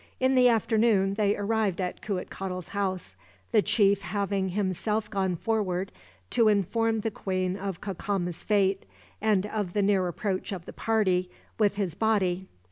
In 0.19 0.33
the 0.33 0.49
afternoon 0.49 1.13
they 1.13 1.37
arrived 1.37 1.79
at 1.79 2.01
Cuitcatl's 2.01 2.69
house, 2.69 3.15
the 3.51 3.61
chief 3.61 4.01
having 4.01 4.49
himself 4.49 5.11
gone 5.11 5.35
forward, 5.35 5.91
to 6.31 6.47
inform 6.47 7.01
the 7.01 7.11
queen 7.11 7.55
of 7.55 7.81
Cacama's 7.81 8.41
fate, 8.43 8.87
and 9.21 9.45
of 9.45 9.73
the 9.73 9.83
near 9.83 10.07
approach 10.07 10.51
of 10.51 10.65
the 10.65 10.73
party, 10.73 11.29
with 11.59 11.75
his 11.75 11.93
body. 11.93 12.47